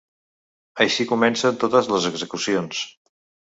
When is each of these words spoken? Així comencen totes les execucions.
Així 0.85 1.05
comencen 1.11 1.61
totes 1.65 1.93
les 1.93 2.09
execucions. 2.13 2.83